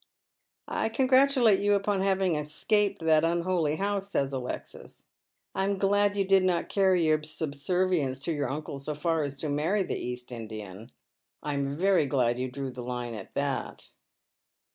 [0.67, 5.05] "I congratulate you upon having escaped that unholy house," says Alexis."
[5.53, 9.35] I am glad you did not carry your subservience to your uncle so far as
[9.35, 10.91] to marry the East Indian.
[11.43, 13.89] I am veiy glad you drew the line at that."